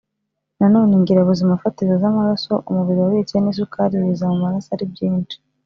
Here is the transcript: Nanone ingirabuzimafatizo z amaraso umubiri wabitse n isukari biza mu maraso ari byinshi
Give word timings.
Nanone 0.59 0.91
ingirabuzimafatizo 0.99 1.93
z 2.01 2.03
amaraso 2.11 2.53
umubiri 2.69 2.99
wabitse 3.03 3.35
n 3.39 3.45
isukari 3.51 3.95
biza 4.03 4.25
mu 4.31 4.37
maraso 4.43 4.69
ari 4.75 4.85
byinshi 4.93 5.35